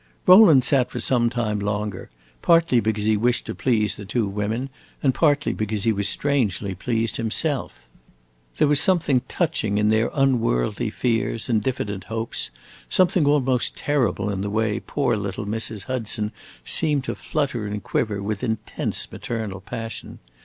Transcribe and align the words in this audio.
Rowland 0.25 0.63
sat 0.63 0.89
for 0.89 0.99
some 0.99 1.29
time 1.29 1.59
longer, 1.59 2.09
partly 2.41 2.79
because 2.79 3.05
he 3.05 3.15
wished 3.15 3.45
to 3.45 3.53
please 3.53 3.93
the 3.97 4.03
two 4.03 4.25
women 4.25 4.71
and 5.03 5.13
partly 5.13 5.53
because 5.53 5.83
he 5.83 5.91
was 5.93 6.09
strangely 6.09 6.73
pleased 6.73 7.17
himself. 7.17 7.87
There 8.57 8.67
was 8.67 8.79
something 8.79 9.21
touching 9.27 9.77
in 9.77 9.89
their 9.89 10.09
unworldly 10.15 10.89
fears 10.89 11.49
and 11.49 11.61
diffident 11.61 12.05
hopes, 12.05 12.49
something 12.89 13.27
almost 13.27 13.77
terrible 13.77 14.31
in 14.31 14.41
the 14.41 14.49
way 14.49 14.79
poor 14.79 15.15
little 15.15 15.45
Mrs. 15.45 15.83
Hudson 15.83 16.31
seemed 16.65 17.03
to 17.03 17.13
flutter 17.13 17.67
and 17.67 17.83
quiver 17.83 18.23
with 18.23 18.43
intense 18.43 19.11
maternal 19.11 19.61
passion. 19.61 20.17